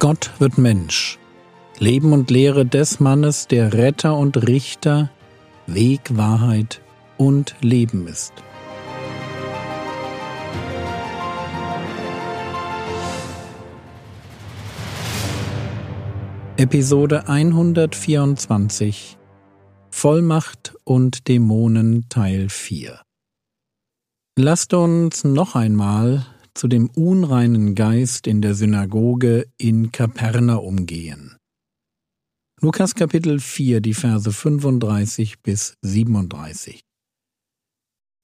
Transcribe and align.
Gott 0.00 0.30
wird 0.38 0.56
Mensch. 0.56 1.18
Leben 1.78 2.12
und 2.12 2.30
Lehre 2.30 2.64
des 2.64 3.00
Mannes, 3.00 3.46
der 3.48 3.74
Retter 3.74 4.16
und 4.16 4.48
Richter, 4.48 5.10
Weg, 5.66 6.00
Wahrheit 6.16 6.80
und 7.18 7.54
Leben 7.60 8.08
ist. 8.08 8.32
Episode 16.56 17.28
124 17.28 19.18
Vollmacht 20.02 20.74
und 20.84 21.28
Dämonen 21.28 22.08
Teil 22.08 22.48
4 22.48 23.02
Lasst 24.38 24.72
uns 24.72 25.24
noch 25.24 25.54
einmal 25.54 26.24
zu 26.54 26.68
dem 26.68 26.88
unreinen 26.88 27.74
Geist 27.74 28.26
in 28.26 28.40
der 28.40 28.54
Synagoge 28.54 29.46
in 29.58 29.92
Kapernaum 29.92 30.86
gehen. 30.86 31.36
Lukas 32.62 32.94
Kapitel 32.94 33.40
4, 33.40 33.82
die 33.82 33.92
Verse 33.92 34.32
35 34.32 35.40
bis 35.42 35.74
37. 35.82 36.80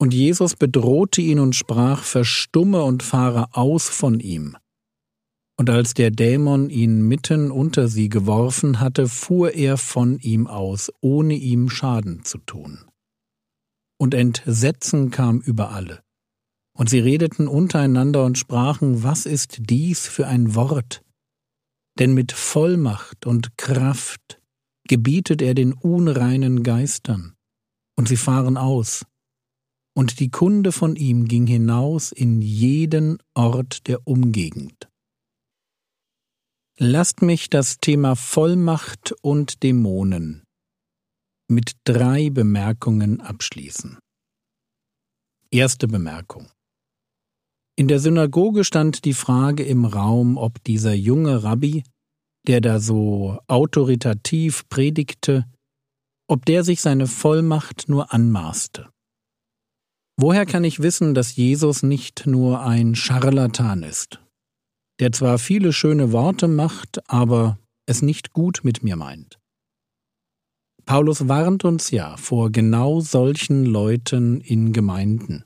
Und 0.00 0.14
Jesus 0.14 0.56
bedrohte 0.56 1.20
ihn 1.20 1.40
und 1.40 1.54
sprach, 1.54 2.04
Verstumme 2.04 2.84
und 2.84 3.02
fahre 3.02 3.48
aus 3.52 3.90
von 3.90 4.20
ihm. 4.20 4.56
Und 5.58 5.70
als 5.70 5.94
der 5.94 6.10
Dämon 6.10 6.68
ihn 6.68 7.00
mitten 7.08 7.50
unter 7.50 7.88
sie 7.88 8.10
geworfen 8.10 8.78
hatte, 8.78 9.08
fuhr 9.08 9.54
er 9.54 9.78
von 9.78 10.18
ihm 10.18 10.46
aus, 10.46 10.92
ohne 11.00 11.34
ihm 11.34 11.70
Schaden 11.70 12.24
zu 12.24 12.38
tun. 12.38 12.84
Und 13.98 14.12
Entsetzen 14.12 15.10
kam 15.10 15.40
über 15.40 15.70
alle. 15.70 16.02
Und 16.76 16.90
sie 16.90 16.98
redeten 16.98 17.48
untereinander 17.48 18.24
und 18.24 18.36
sprachen, 18.36 19.02
was 19.02 19.24
ist 19.24 19.70
dies 19.70 20.06
für 20.06 20.26
ein 20.26 20.54
Wort? 20.54 21.02
Denn 21.98 22.12
mit 22.12 22.32
Vollmacht 22.32 23.24
und 23.24 23.56
Kraft 23.56 24.38
gebietet 24.86 25.40
er 25.40 25.54
den 25.54 25.72
unreinen 25.72 26.62
Geistern, 26.62 27.34
und 27.96 28.08
sie 28.08 28.18
fahren 28.18 28.58
aus. 28.58 29.06
Und 29.94 30.20
die 30.20 30.30
Kunde 30.30 30.72
von 30.72 30.96
ihm 30.96 31.26
ging 31.26 31.46
hinaus 31.46 32.12
in 32.12 32.42
jeden 32.42 33.16
Ort 33.32 33.86
der 33.86 34.06
Umgegend. 34.06 34.90
Lasst 36.78 37.22
mich 37.22 37.48
das 37.48 37.78
Thema 37.78 38.16
Vollmacht 38.16 39.14
und 39.22 39.62
Dämonen 39.62 40.44
mit 41.48 41.72
drei 41.84 42.28
Bemerkungen 42.28 43.22
abschließen. 43.22 43.98
Erste 45.50 45.88
Bemerkung. 45.88 46.50
In 47.78 47.88
der 47.88 47.98
Synagoge 47.98 48.62
stand 48.62 49.06
die 49.06 49.14
Frage 49.14 49.62
im 49.62 49.86
Raum, 49.86 50.36
ob 50.36 50.62
dieser 50.64 50.92
junge 50.92 51.42
Rabbi, 51.42 51.82
der 52.46 52.60
da 52.60 52.78
so 52.78 53.38
autoritativ 53.46 54.68
predigte, 54.68 55.46
ob 56.28 56.44
der 56.44 56.62
sich 56.62 56.82
seine 56.82 57.06
Vollmacht 57.06 57.88
nur 57.88 58.12
anmaßte. 58.12 58.90
Woher 60.18 60.44
kann 60.44 60.64
ich 60.64 60.80
wissen, 60.80 61.14
dass 61.14 61.36
Jesus 61.36 61.82
nicht 61.82 62.26
nur 62.26 62.60
ein 62.60 62.94
Scharlatan 62.94 63.82
ist, 63.82 64.20
der 65.00 65.12
zwar 65.12 65.38
viele 65.38 65.72
schöne 65.72 66.12
Worte 66.12 66.48
macht, 66.48 67.08
aber 67.10 67.58
es 67.86 68.02
nicht 68.02 68.32
gut 68.32 68.60
mit 68.62 68.82
mir 68.82 68.96
meint? 68.96 69.38
Paulus 70.84 71.28
warnt 71.28 71.64
uns 71.64 71.90
ja 71.90 72.16
vor 72.16 72.50
genau 72.50 73.00
solchen 73.00 73.66
Leuten 73.66 74.40
in 74.40 74.72
Gemeinden. 74.72 75.44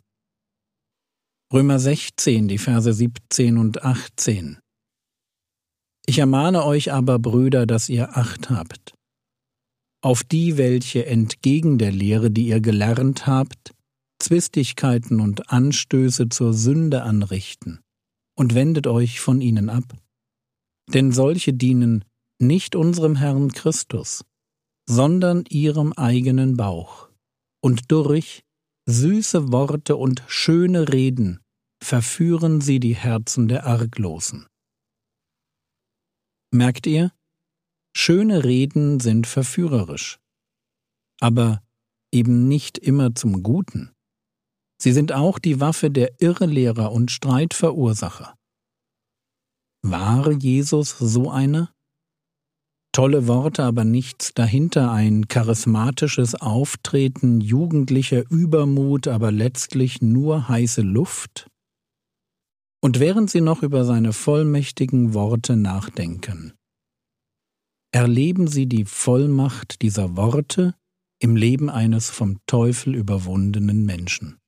Römer 1.52 1.78
16, 1.78 2.46
die 2.46 2.58
Verse 2.58 2.92
17 2.92 3.56
und 3.56 3.82
18. 3.82 4.58
Ich 6.06 6.18
ermahne 6.18 6.64
euch 6.64 6.92
aber, 6.92 7.18
Brüder, 7.18 7.66
dass 7.66 7.88
ihr 7.88 8.16
Acht 8.16 8.50
habt. 8.50 8.94
Auf 10.02 10.22
die, 10.22 10.58
welche 10.58 11.06
entgegen 11.06 11.78
der 11.78 11.92
Lehre, 11.92 12.30
die 12.30 12.46
ihr 12.46 12.60
gelernt 12.60 13.26
habt, 13.26 13.74
Zwistigkeiten 14.18 15.20
und 15.20 15.50
Anstöße 15.50 16.28
zur 16.28 16.52
Sünde 16.52 17.02
anrichten, 17.02 17.80
und 18.40 18.54
wendet 18.54 18.86
euch 18.86 19.20
von 19.20 19.42
ihnen 19.42 19.68
ab. 19.68 19.84
Denn 20.94 21.12
solche 21.12 21.52
dienen 21.52 22.06
nicht 22.40 22.74
unserem 22.74 23.16
Herrn 23.16 23.52
Christus, 23.52 24.24
sondern 24.88 25.44
ihrem 25.50 25.92
eigenen 25.92 26.56
Bauch, 26.56 27.10
und 27.62 27.92
durch 27.92 28.42
süße 28.86 29.52
Worte 29.52 29.96
und 29.96 30.24
schöne 30.26 30.90
Reden 30.90 31.40
verführen 31.84 32.62
sie 32.62 32.80
die 32.80 32.96
Herzen 32.96 33.46
der 33.46 33.66
Arglosen. 33.66 34.46
Merkt 36.50 36.86
ihr? 36.86 37.12
Schöne 37.94 38.42
Reden 38.42 39.00
sind 39.00 39.26
verführerisch, 39.26 40.18
aber 41.20 41.62
eben 42.10 42.48
nicht 42.48 42.78
immer 42.78 43.14
zum 43.14 43.42
Guten. 43.42 43.92
Sie 44.80 44.92
sind 44.92 45.12
auch 45.12 45.38
die 45.38 45.60
Waffe 45.60 45.90
der 45.90 46.22
Irrlehrer 46.22 46.90
und 46.90 47.10
Streitverursacher. 47.10 48.34
War 49.82 50.30
Jesus 50.32 50.96
so 50.98 51.30
einer? 51.30 51.74
Tolle 52.92 53.28
Worte, 53.28 53.62
aber 53.62 53.84
nichts 53.84 54.32
dahinter, 54.34 54.90
ein 54.90 55.28
charismatisches 55.28 56.34
Auftreten, 56.34 57.42
jugendlicher 57.42 58.24
Übermut, 58.30 59.06
aber 59.06 59.30
letztlich 59.30 60.00
nur 60.00 60.48
heiße 60.48 60.80
Luft? 60.80 61.50
Und 62.82 62.98
während 63.00 63.30
sie 63.30 63.42
noch 63.42 63.62
über 63.62 63.84
seine 63.84 64.14
vollmächtigen 64.14 65.12
Worte 65.12 65.56
nachdenken, 65.56 66.54
erleben 67.92 68.48
sie 68.48 68.66
die 68.66 68.86
Vollmacht 68.86 69.82
dieser 69.82 70.16
Worte 70.16 70.74
im 71.20 71.36
Leben 71.36 71.68
eines 71.68 72.08
vom 72.08 72.38
Teufel 72.46 72.94
überwundenen 72.94 73.84
Menschen. 73.84 74.39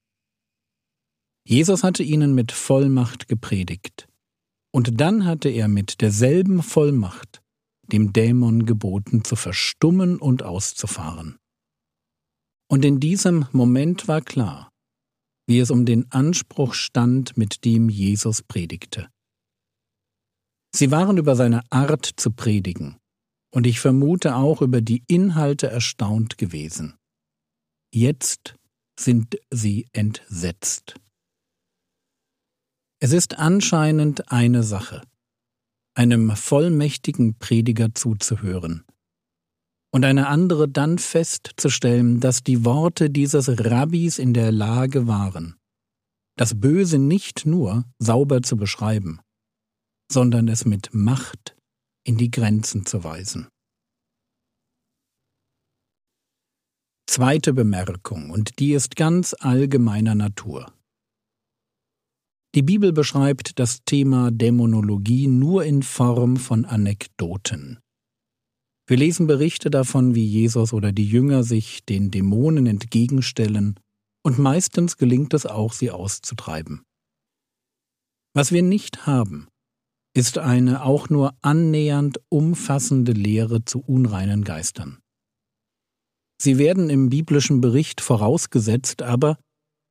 Jesus 1.44 1.82
hatte 1.82 2.02
ihnen 2.02 2.34
mit 2.34 2.52
Vollmacht 2.52 3.28
gepredigt, 3.28 4.08
und 4.72 5.00
dann 5.00 5.24
hatte 5.26 5.48
er 5.48 5.68
mit 5.68 6.00
derselben 6.00 6.62
Vollmacht 6.62 7.42
dem 7.92 8.12
Dämon 8.12 8.64
geboten, 8.64 9.24
zu 9.24 9.36
verstummen 9.36 10.18
und 10.18 10.42
auszufahren. 10.42 11.38
Und 12.70 12.84
in 12.84 13.00
diesem 13.00 13.46
Moment 13.52 14.08
war 14.08 14.22
klar, 14.22 14.70
wie 15.46 15.58
es 15.58 15.70
um 15.70 15.84
den 15.84 16.10
Anspruch 16.10 16.74
stand, 16.74 17.36
mit 17.36 17.64
dem 17.64 17.88
Jesus 17.88 18.42
predigte. 18.42 19.08
Sie 20.74 20.90
waren 20.90 21.18
über 21.18 21.36
seine 21.36 21.62
Art 21.70 22.08
zu 22.16 22.30
predigen, 22.30 22.96
und 23.52 23.66
ich 23.66 23.80
vermute 23.80 24.36
auch 24.36 24.62
über 24.62 24.80
die 24.80 25.04
Inhalte 25.06 25.68
erstaunt 25.68 26.38
gewesen. 26.38 26.96
Jetzt 27.92 28.54
sind 28.98 29.36
sie 29.50 29.86
entsetzt. 29.92 30.94
Es 33.02 33.10
ist 33.10 33.36
anscheinend 33.36 34.30
eine 34.30 34.62
Sache, 34.62 35.02
einem 35.94 36.36
vollmächtigen 36.36 37.36
Prediger 37.36 37.92
zuzuhören. 37.96 38.84
Und 39.92 40.04
eine 40.04 40.28
andere 40.28 40.68
dann 40.68 40.98
festzustellen, 40.98 42.20
dass 42.20 42.44
die 42.44 42.64
Worte 42.64 43.10
dieses 43.10 43.48
Rabbis 43.48 44.20
in 44.20 44.34
der 44.34 44.52
Lage 44.52 45.08
waren, 45.08 45.56
das 46.36 46.60
Böse 46.60 47.00
nicht 47.00 47.44
nur 47.44 47.86
sauber 47.98 48.40
zu 48.40 48.56
beschreiben, 48.56 49.18
sondern 50.08 50.46
es 50.46 50.64
mit 50.64 50.94
Macht 50.94 51.56
in 52.06 52.16
die 52.16 52.30
Grenzen 52.30 52.86
zu 52.86 53.02
weisen. 53.02 53.48
Zweite 57.08 57.52
Bemerkung, 57.52 58.30
und 58.30 58.60
die 58.60 58.74
ist 58.74 58.94
ganz 58.94 59.34
allgemeiner 59.40 60.14
Natur. 60.14 60.72
Die 62.54 62.62
Bibel 62.62 62.92
beschreibt 62.92 63.58
das 63.58 63.82
Thema 63.86 64.30
Dämonologie 64.30 65.26
nur 65.26 65.64
in 65.64 65.82
Form 65.82 66.36
von 66.36 66.66
Anekdoten. 66.66 67.78
Wir 68.86 68.98
lesen 68.98 69.26
Berichte 69.26 69.70
davon, 69.70 70.14
wie 70.14 70.26
Jesus 70.26 70.74
oder 70.74 70.92
die 70.92 71.06
Jünger 71.06 71.44
sich 71.44 71.82
den 71.86 72.10
Dämonen 72.10 72.66
entgegenstellen, 72.66 73.80
und 74.22 74.38
meistens 74.38 74.98
gelingt 74.98 75.32
es 75.32 75.46
auch, 75.46 75.72
sie 75.72 75.90
auszutreiben. 75.90 76.82
Was 78.34 78.52
wir 78.52 78.62
nicht 78.62 79.06
haben, 79.06 79.48
ist 80.14 80.36
eine 80.36 80.84
auch 80.84 81.08
nur 81.08 81.34
annähernd 81.40 82.20
umfassende 82.28 83.12
Lehre 83.12 83.64
zu 83.64 83.80
unreinen 83.80 84.44
Geistern. 84.44 84.98
Sie 86.38 86.58
werden 86.58 86.90
im 86.90 87.08
biblischen 87.08 87.62
Bericht 87.62 88.02
vorausgesetzt, 88.02 89.00
aber 89.00 89.38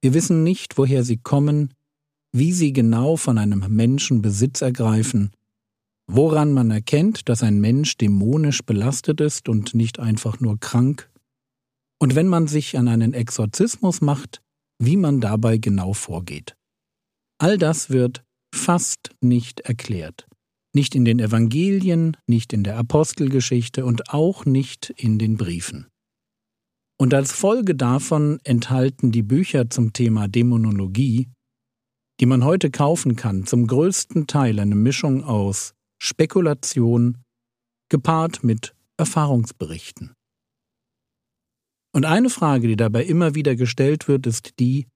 wir 0.01 0.13
wissen 0.13 0.43
nicht, 0.43 0.77
woher 0.77 1.03
sie 1.03 1.17
kommen, 1.17 1.73
wie 2.33 2.53
sie 2.53 2.73
genau 2.73 3.17
von 3.17 3.37
einem 3.37 3.65
Menschen 3.69 4.21
Besitz 4.21 4.61
ergreifen, 4.61 5.31
woran 6.07 6.53
man 6.53 6.71
erkennt, 6.71 7.29
dass 7.29 7.43
ein 7.43 7.59
Mensch 7.59 7.97
dämonisch 7.97 8.63
belastet 8.63 9.21
ist 9.21 9.49
und 9.49 9.73
nicht 9.73 9.99
einfach 9.99 10.39
nur 10.39 10.59
krank, 10.59 11.09
Und 11.99 12.15
wenn 12.15 12.27
man 12.27 12.47
sich 12.47 12.79
an 12.79 12.87
einen 12.87 13.13
Exorzismus 13.13 14.01
macht, 14.01 14.41
wie 14.79 14.97
man 14.97 15.21
dabei 15.21 15.59
genau 15.59 15.93
vorgeht. 15.93 16.55
All 17.37 17.59
das 17.59 17.91
wird 17.91 18.23
fast 18.53 19.11
nicht 19.21 19.59
erklärt. 19.61 20.27
Nicht 20.73 20.95
in 20.95 21.05
den 21.05 21.19
Evangelien, 21.19 22.17
nicht 22.25 22.53
in 22.53 22.63
der 22.63 22.77
Apostelgeschichte 22.77 23.85
und 23.85 24.09
auch 24.09 24.45
nicht 24.45 24.91
in 24.97 25.19
den 25.19 25.37
Briefen. 25.37 25.87
Und 26.97 27.13
als 27.13 27.31
Folge 27.31 27.75
davon 27.75 28.39
enthalten 28.43 29.11
die 29.11 29.23
Bücher 29.23 29.69
zum 29.69 29.93
Thema 29.93 30.27
Dämonologie, 30.27 31.27
die 32.21 32.27
man 32.27 32.45
heute 32.45 32.69
kaufen 32.69 33.15
kann, 33.15 33.47
zum 33.47 33.65
größten 33.65 34.27
Teil 34.27 34.59
eine 34.59 34.75
Mischung 34.75 35.23
aus 35.23 35.73
Spekulation 35.99 37.17
gepaart 37.89 38.43
mit 38.43 38.75
Erfahrungsberichten. 38.97 40.13
Und 41.93 42.05
eine 42.05 42.29
Frage, 42.29 42.67
die 42.67 42.75
dabei 42.75 43.03
immer 43.03 43.33
wieder 43.33 43.55
gestellt 43.55 44.07
wird, 44.07 44.27
ist 44.27 44.59
die, 44.59 44.87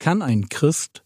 kann 0.00 0.20
ein 0.20 0.48
Christ 0.48 1.04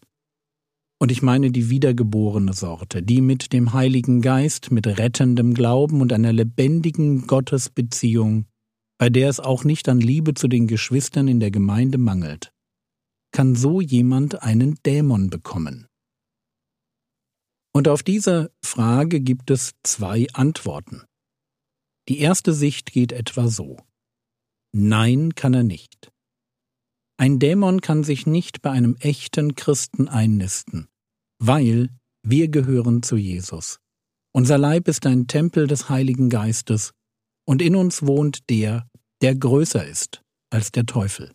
und 0.99 1.11
ich 1.11 1.21
meine 1.21 1.51
die 1.51 1.69
wiedergeborene 1.69 2.53
Sorte, 2.53 3.01
die 3.01 3.21
mit 3.21 3.53
dem 3.53 3.71
Heiligen 3.71 4.21
Geist, 4.21 4.71
mit 4.71 4.85
rettendem 4.87 5.53
Glauben 5.53 6.01
und 6.01 6.11
einer 6.11 6.33
lebendigen 6.33 7.25
Gottesbeziehung, 7.25 8.45
bei 8.97 9.09
der 9.09 9.29
es 9.29 9.39
auch 9.39 9.63
nicht 9.63 9.87
an 9.87 10.01
Liebe 10.01 10.33
zu 10.33 10.47
den 10.47 10.67
Geschwistern 10.67 11.27
in 11.27 11.39
der 11.39 11.51
Gemeinde 11.51 11.99
mangelt. 11.99 12.51
Kann 13.31 13.55
so 13.55 13.81
jemand 13.81 14.41
einen 14.41 14.75
Dämon 14.85 15.29
bekommen? 15.29 15.87
Und 17.73 17.87
auf 17.87 18.03
diese 18.03 18.51
Frage 18.63 19.21
gibt 19.21 19.51
es 19.51 19.73
zwei 19.83 20.27
Antworten. 20.33 21.03
Die 22.07 22.19
erste 22.19 22.53
Sicht 22.53 22.91
geht 22.91 23.11
etwa 23.11 23.47
so. 23.47 23.77
Nein 24.73 25.35
kann 25.35 25.53
er 25.53 25.63
nicht. 25.63 26.11
Ein 27.17 27.37
Dämon 27.37 27.81
kann 27.81 28.03
sich 28.03 28.25
nicht 28.25 28.61
bei 28.61 28.71
einem 28.71 28.95
echten 28.95 29.55
Christen 29.55 30.07
einnisten, 30.07 30.87
weil 31.37 31.89
wir 32.23 32.47
gehören 32.47 33.03
zu 33.03 33.17
Jesus. 33.17 33.79
Unser 34.33 34.57
Leib 34.57 34.87
ist 34.87 35.05
ein 35.05 35.27
Tempel 35.27 35.67
des 35.67 35.89
Heiligen 35.89 36.29
Geistes, 36.29 36.93
und 37.45 37.61
in 37.61 37.75
uns 37.75 38.05
wohnt 38.05 38.49
der, 38.49 38.87
der 39.21 39.35
größer 39.35 39.85
ist 39.85 40.21
als 40.51 40.71
der 40.71 40.85
Teufel. 40.85 41.33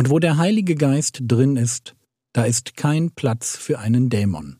Und 0.00 0.08
wo 0.08 0.18
der 0.18 0.38
Heilige 0.38 0.76
Geist 0.76 1.20
drin 1.24 1.56
ist, 1.56 1.94
da 2.32 2.44
ist 2.44 2.74
kein 2.74 3.10
Platz 3.10 3.58
für 3.58 3.80
einen 3.80 4.08
Dämon. 4.08 4.58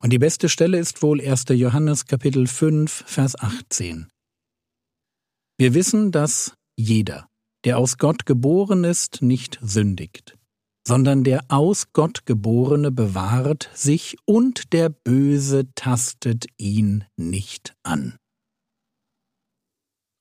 Und 0.00 0.12
die 0.12 0.20
beste 0.20 0.48
Stelle 0.48 0.78
ist 0.78 1.02
wohl 1.02 1.20
1. 1.20 1.46
Johannes 1.48 2.06
Kapitel 2.06 2.46
5, 2.46 3.02
Vers 3.04 3.36
18. 3.36 4.06
Wir 5.58 5.74
wissen, 5.74 6.12
dass 6.12 6.54
jeder, 6.76 7.26
der 7.64 7.78
aus 7.78 7.98
Gott 7.98 8.26
geboren 8.26 8.84
ist, 8.84 9.22
nicht 9.22 9.58
sündigt, 9.60 10.38
sondern 10.86 11.24
der 11.24 11.42
aus 11.48 11.92
Gott 11.92 12.24
geborene 12.24 12.92
bewahrt 12.92 13.68
sich 13.74 14.18
und 14.24 14.72
der 14.72 14.88
Böse 14.88 15.66
tastet 15.74 16.46
ihn 16.58 17.02
nicht 17.16 17.74
an. 17.82 18.16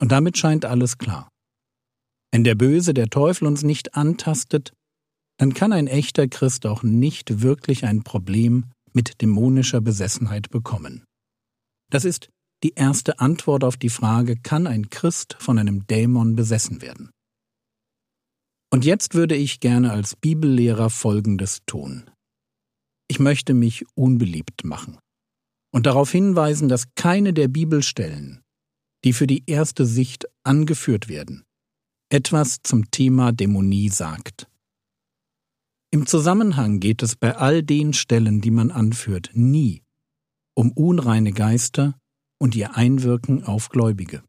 Und 0.01 0.11
damit 0.11 0.39
scheint 0.39 0.65
alles 0.65 0.97
klar. 0.97 1.29
Wenn 2.37 2.43
der 2.43 2.53
Böse, 2.53 2.93
der 2.93 3.07
Teufel 3.07 3.47
uns 3.47 3.63
nicht 3.63 3.95
antastet, 3.95 4.71
dann 5.39 5.55
kann 5.55 5.73
ein 5.73 5.87
echter 5.87 6.27
Christ 6.27 6.67
auch 6.67 6.83
nicht 6.83 7.41
wirklich 7.41 7.83
ein 7.83 8.03
Problem 8.03 8.65
mit 8.93 9.23
dämonischer 9.23 9.81
Besessenheit 9.81 10.51
bekommen. 10.51 11.03
Das 11.89 12.05
ist 12.05 12.29
die 12.63 12.73
erste 12.75 13.17
Antwort 13.17 13.63
auf 13.63 13.75
die 13.75 13.89
Frage, 13.89 14.35
kann 14.35 14.67
ein 14.67 14.91
Christ 14.91 15.35
von 15.39 15.57
einem 15.57 15.87
Dämon 15.87 16.35
besessen 16.35 16.83
werden? 16.83 17.09
Und 18.71 18.85
jetzt 18.85 19.15
würde 19.15 19.35
ich 19.35 19.59
gerne 19.59 19.89
als 19.91 20.15
Bibellehrer 20.15 20.91
Folgendes 20.91 21.61
tun. 21.65 22.07
Ich 23.07 23.17
möchte 23.17 23.55
mich 23.55 23.83
unbeliebt 23.95 24.63
machen 24.63 24.99
und 25.73 25.87
darauf 25.87 26.11
hinweisen, 26.11 26.69
dass 26.69 26.93
keine 26.93 27.33
der 27.33 27.47
Bibelstellen, 27.47 28.43
die 29.03 29.13
für 29.13 29.25
die 29.25 29.41
erste 29.47 29.87
Sicht 29.87 30.27
angeführt 30.43 31.09
werden, 31.09 31.43
etwas 32.09 32.57
zum 32.63 32.89
Thema 32.91 33.31
Dämonie 33.31 33.89
sagt. 33.89 34.47
Im 35.91 36.05
Zusammenhang 36.05 36.79
geht 36.79 37.03
es 37.03 37.15
bei 37.15 37.35
all 37.35 37.63
den 37.63 37.93
Stellen, 37.93 38.41
die 38.41 38.51
man 38.51 38.71
anführt, 38.71 39.31
nie 39.33 39.83
um 40.57 40.71
unreine 40.71 41.33
Geister 41.33 41.99
und 42.39 42.55
ihr 42.55 42.75
Einwirken 42.75 43.43
auf 43.43 43.69
Gläubige. 43.69 44.23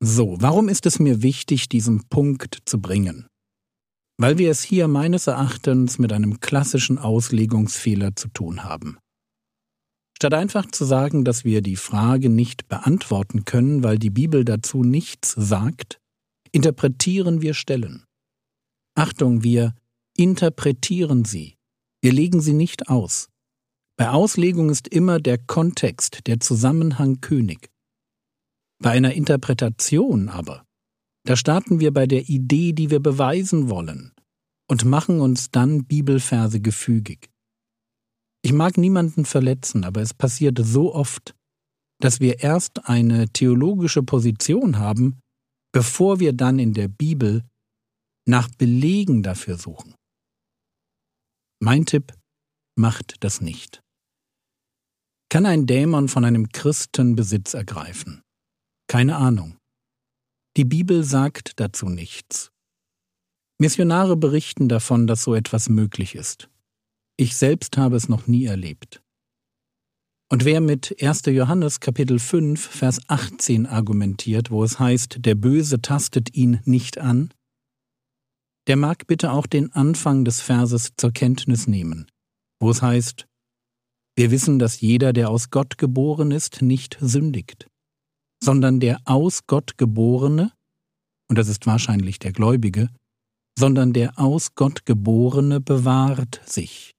So, 0.00 0.36
warum 0.40 0.68
ist 0.68 0.86
es 0.86 1.00
mir 1.00 1.22
wichtig, 1.22 1.68
diesen 1.68 2.08
Punkt 2.08 2.58
zu 2.66 2.80
bringen? 2.80 3.26
Weil 4.16 4.38
wir 4.38 4.50
es 4.50 4.62
hier 4.62 4.86
meines 4.86 5.26
Erachtens 5.26 5.98
mit 5.98 6.12
einem 6.12 6.38
klassischen 6.38 6.98
Auslegungsfehler 6.98 8.14
zu 8.14 8.28
tun 8.28 8.62
haben. 8.62 8.98
Statt 10.16 10.34
einfach 10.34 10.66
zu 10.70 10.84
sagen, 10.84 11.24
dass 11.24 11.44
wir 11.44 11.62
die 11.62 11.76
Frage 11.76 12.28
nicht 12.28 12.68
beantworten 12.68 13.44
können, 13.44 13.82
weil 13.82 13.98
die 13.98 14.10
Bibel 14.10 14.44
dazu 14.44 14.84
nichts 14.84 15.32
sagt, 15.36 16.00
interpretieren 16.52 17.42
wir 17.42 17.54
Stellen. 17.54 18.04
Achtung, 18.94 19.42
wir 19.42 19.74
interpretieren 20.16 21.24
sie. 21.24 21.56
Wir 22.00 22.12
legen 22.12 22.40
sie 22.40 22.52
nicht 22.52 22.88
aus. 22.88 23.28
Bei 23.96 24.10
Auslegung 24.10 24.70
ist 24.70 24.88
immer 24.88 25.18
der 25.20 25.38
Kontext, 25.38 26.26
der 26.26 26.40
Zusammenhang 26.40 27.20
König. 27.20 27.70
Bei 28.80 28.90
einer 28.90 29.14
Interpretation 29.14 30.28
aber, 30.28 30.64
da 31.24 31.36
starten 31.36 31.80
wir 31.80 31.92
bei 31.92 32.06
der 32.06 32.28
Idee, 32.28 32.72
die 32.72 32.90
wir 32.90 33.00
beweisen 33.00 33.68
wollen, 33.68 34.12
und 34.68 34.84
machen 34.84 35.20
uns 35.20 35.50
dann 35.50 35.84
Bibelverse 35.84 36.60
gefügig. 36.60 37.28
Ich 38.42 38.52
mag 38.52 38.78
niemanden 38.78 39.24
verletzen, 39.24 39.84
aber 39.84 40.00
es 40.00 40.14
passiert 40.14 40.58
so 40.62 40.94
oft, 40.94 41.34
dass 42.00 42.20
wir 42.20 42.40
erst 42.40 42.88
eine 42.88 43.28
theologische 43.28 44.04
Position 44.04 44.78
haben, 44.78 45.18
bevor 45.78 46.18
wir 46.18 46.32
dann 46.32 46.58
in 46.58 46.74
der 46.74 46.88
Bibel 46.88 47.48
nach 48.26 48.48
Belegen 48.48 49.22
dafür 49.22 49.56
suchen. 49.56 49.94
Mein 51.60 51.86
Tipp, 51.86 52.14
macht 52.76 53.22
das 53.22 53.40
nicht. 53.40 53.80
Kann 55.28 55.46
ein 55.46 55.68
Dämon 55.68 56.08
von 56.08 56.24
einem 56.24 56.48
Christen 56.48 57.14
Besitz 57.14 57.54
ergreifen? 57.54 58.22
Keine 58.88 59.14
Ahnung. 59.18 59.56
Die 60.56 60.64
Bibel 60.64 61.04
sagt 61.04 61.60
dazu 61.60 61.88
nichts. 61.88 62.50
Missionare 63.60 64.16
berichten 64.16 64.68
davon, 64.68 65.06
dass 65.06 65.22
so 65.22 65.36
etwas 65.36 65.68
möglich 65.68 66.16
ist. 66.16 66.50
Ich 67.16 67.36
selbst 67.36 67.76
habe 67.76 67.94
es 67.94 68.08
noch 68.08 68.26
nie 68.26 68.46
erlebt. 68.46 69.00
Und 70.30 70.44
wer 70.44 70.60
mit 70.60 70.94
1. 71.02 71.22
Johannes 71.26 71.80
Kapitel 71.80 72.18
5 72.18 72.60
Vers 72.60 73.00
18 73.08 73.66
argumentiert, 73.66 74.50
wo 74.50 74.62
es 74.62 74.78
heißt, 74.78 75.16
der 75.20 75.34
Böse 75.34 75.80
tastet 75.80 76.34
ihn 76.34 76.60
nicht 76.66 76.98
an, 76.98 77.32
der 78.66 78.76
mag 78.76 79.06
bitte 79.06 79.32
auch 79.32 79.46
den 79.46 79.72
Anfang 79.72 80.26
des 80.26 80.42
Verses 80.42 80.92
zur 80.98 81.12
Kenntnis 81.12 81.66
nehmen, 81.66 82.10
wo 82.60 82.68
es 82.68 82.82
heißt, 82.82 83.26
wir 84.18 84.30
wissen, 84.30 84.58
dass 84.58 84.82
jeder, 84.82 85.14
der 85.14 85.30
aus 85.30 85.48
Gott 85.48 85.78
geboren 85.78 86.30
ist, 86.30 86.60
nicht 86.60 86.98
sündigt, 87.00 87.66
sondern 88.44 88.80
der 88.80 89.00
aus 89.06 89.46
Gott 89.46 89.78
geborene, 89.78 90.52
und 91.30 91.38
das 91.38 91.48
ist 91.48 91.66
wahrscheinlich 91.66 92.18
der 92.18 92.32
Gläubige, 92.32 92.90
sondern 93.58 93.94
der 93.94 94.18
aus 94.18 94.54
Gott 94.54 94.84
geborene 94.84 95.62
bewahrt 95.62 96.42
sich. 96.44 96.97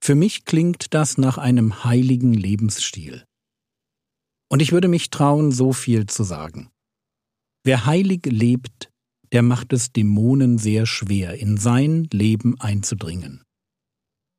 Für 0.00 0.14
mich 0.14 0.44
klingt 0.44 0.94
das 0.94 1.18
nach 1.18 1.38
einem 1.38 1.84
heiligen 1.84 2.32
Lebensstil. 2.32 3.24
Und 4.50 4.62
ich 4.62 4.72
würde 4.72 4.88
mich 4.88 5.10
trauen, 5.10 5.52
so 5.52 5.72
viel 5.72 6.06
zu 6.06 6.24
sagen. 6.24 6.70
Wer 7.64 7.84
heilig 7.86 8.24
lebt, 8.24 8.90
der 9.32 9.42
macht 9.42 9.72
es 9.72 9.92
Dämonen 9.92 10.58
sehr 10.58 10.86
schwer, 10.86 11.34
in 11.34 11.58
sein 11.58 12.08
Leben 12.12 12.58
einzudringen. 12.60 13.42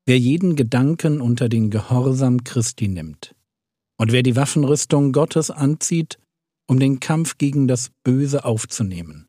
Wer 0.08 0.18
jeden 0.18 0.56
Gedanken 0.56 1.22
unter 1.22 1.50
den 1.50 1.70
Gehorsam 1.70 2.44
Christi 2.44 2.88
nimmt 2.88 3.36
und 4.00 4.12
wer 4.12 4.24
die 4.24 4.36
Waffenrüstung 4.36 5.12
Gottes 5.12 5.52
anzieht, 5.52 6.18
um 6.68 6.80
den 6.80 7.00
Kampf 7.00 7.38
gegen 7.38 7.68
das 7.68 7.92
Böse 8.04 8.46
aufzunehmen, 8.46 9.28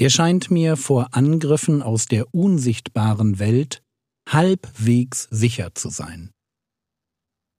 der 0.00 0.10
scheint 0.10 0.50
mir 0.50 0.76
vor 0.76 1.14
Angriffen 1.14 1.82
aus 1.82 2.06
der 2.06 2.34
unsichtbaren 2.34 3.38
Welt 3.38 3.83
halbwegs 4.28 5.28
sicher 5.30 5.74
zu 5.74 5.90
sein. 5.90 6.30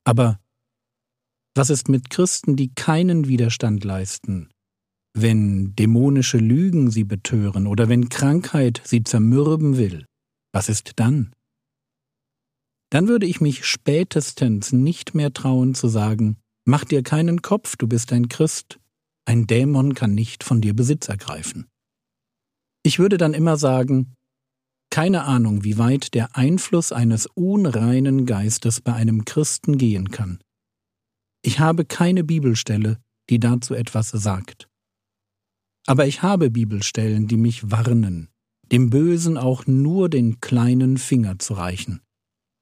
Aber 0.05 0.39
was 1.55 1.69
ist 1.69 1.89
mit 1.89 2.09
Christen, 2.09 2.55
die 2.55 2.73
keinen 2.73 3.27
Widerstand 3.27 3.83
leisten, 3.83 4.49
wenn 5.13 5.75
dämonische 5.75 6.37
Lügen 6.37 6.91
sie 6.91 7.05
betören 7.05 7.67
oder 7.67 7.87
wenn 7.87 8.09
Krankheit 8.09 8.81
sie 8.83 9.03
zermürben 9.03 9.77
will? 9.77 10.05
Was 10.53 10.69
ist 10.69 10.93
dann? 10.97 11.33
dann 12.95 13.09
würde 13.09 13.25
ich 13.25 13.41
mich 13.41 13.65
spätestens 13.65 14.71
nicht 14.71 15.15
mehr 15.15 15.33
trauen 15.33 15.75
zu 15.75 15.89
sagen, 15.89 16.37
mach 16.65 16.85
dir 16.85 17.03
keinen 17.03 17.41
Kopf, 17.41 17.75
du 17.75 17.87
bist 17.87 18.13
ein 18.13 18.29
Christ, 18.29 18.79
ein 19.25 19.47
Dämon 19.47 19.95
kann 19.95 20.15
nicht 20.15 20.45
von 20.45 20.61
dir 20.61 20.73
Besitz 20.73 21.09
ergreifen. 21.09 21.67
Ich 22.83 22.97
würde 22.97 23.17
dann 23.17 23.33
immer 23.33 23.57
sagen, 23.57 24.14
keine 24.89 25.23
Ahnung, 25.23 25.63
wie 25.63 25.77
weit 25.77 26.13
der 26.13 26.35
Einfluss 26.35 26.91
eines 26.91 27.25
unreinen 27.25 28.25
Geistes 28.25 28.81
bei 28.81 28.93
einem 28.93 29.25
Christen 29.25 29.77
gehen 29.77 30.11
kann. 30.11 30.39
Ich 31.41 31.59
habe 31.59 31.85
keine 31.85 32.23
Bibelstelle, 32.23 32.99
die 33.29 33.39
dazu 33.39 33.73
etwas 33.73 34.09
sagt. 34.09 34.67
Aber 35.85 36.07
ich 36.07 36.21
habe 36.21 36.49
Bibelstellen, 36.49 37.27
die 37.27 37.37
mich 37.37 37.69
warnen, 37.69 38.29
dem 38.71 38.89
Bösen 38.89 39.37
auch 39.37 39.67
nur 39.67 40.09
den 40.09 40.39
kleinen 40.41 40.97
Finger 40.97 41.37
zu 41.39 41.53
reichen, 41.53 42.01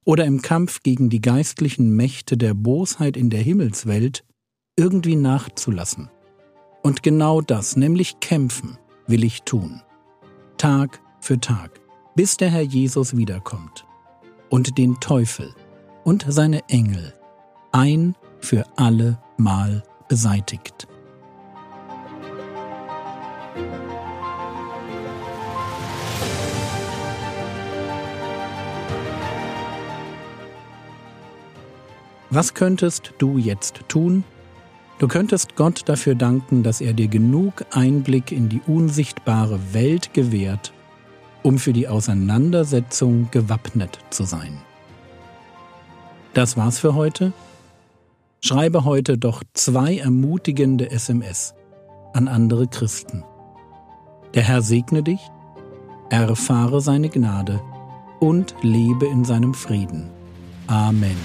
oder 0.06 0.26
im 0.26 0.42
Kampf 0.42 0.84
gegen 0.84 1.10
die 1.10 1.22
geistlichen 1.22 1.96
Mächte 1.96 2.36
der 2.38 2.54
Bosheit 2.54 3.16
in 3.16 3.30
der 3.30 3.42
Himmelswelt 3.42 4.26
irgendwie 4.76 5.16
nachzulassen. 5.16 6.10
Und 6.82 7.04
genau 7.04 7.40
das, 7.40 7.78
nämlich 7.78 8.20
kämpfen, 8.20 8.78
will 9.08 9.24
ich 9.24 9.44
tun. 9.44 9.82
Tag 10.58 11.00
für 11.22 11.40
Tag, 11.40 11.80
bis 12.16 12.38
der 12.38 12.50
Herr 12.50 12.62
Jesus 12.62 13.18
wiederkommt 13.18 13.86
und 14.50 14.78
den 14.78 15.00
Teufel 15.00 15.54
und 16.04 16.26
seine 16.28 16.68
Engel 16.70 17.14
ein 17.72 18.16
für 18.40 18.66
alle 18.76 19.18
Mal 19.38 19.84
beseitigt. 20.08 20.88
Was 32.30 32.56
könntest 32.56 33.14
du 33.20 33.38
jetzt 33.38 33.82
tun? 33.90 34.24
Du 34.98 35.08
könntest 35.08 35.56
Gott 35.56 35.84
dafür 35.86 36.16
danken, 36.16 36.64
dass 36.64 36.82
er 36.82 36.94
dir 36.94 37.08
genug 37.08 37.66
Einblick 37.72 38.32
in 38.32 38.50
die 38.50 38.62
unsichtbare 38.66 39.60
Welt 39.74 40.14
gewährt, 40.14 40.74
um 41.44 41.58
für 41.58 41.74
die 41.74 41.88
Auseinandersetzung 41.88 43.30
gewappnet 43.32 44.00
zu 44.10 44.24
sein. 44.24 44.58
Das 46.34 46.58
war's 46.58 46.80
für 46.80 46.96
heute. 46.96 47.34
Schreibe 48.42 48.84
heute 48.84 49.18
doch 49.18 49.44
zwei 49.54 49.98
ermutigende 49.98 50.90
SMS 50.90 51.54
an 52.14 52.28
andere 52.28 52.68
Christen. 52.68 53.24
Der 54.34 54.44
Herr 54.44 54.62
segne 54.62 55.04
dich, 55.04 55.22
erfahre 56.10 56.82
seine 56.82 57.10
Gnade 57.10 57.62
und 58.20 58.56
lebe 58.62 59.06
in 59.06 59.26
seinem 59.26 59.54
Frieden. 59.54 60.10
Amen. 60.68 61.18